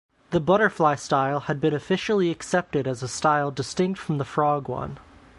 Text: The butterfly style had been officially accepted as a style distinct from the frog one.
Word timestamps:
The 0.31 0.39
butterfly 0.39 0.95
style 0.95 1.41
had 1.41 1.61
been 1.61 1.75
officially 1.75 2.31
accepted 2.31 2.87
as 2.87 3.03
a 3.03 3.07
style 3.07 3.51
distinct 3.51 3.99
from 3.99 4.17
the 4.17 4.25
frog 4.25 4.67
one. 4.67 4.97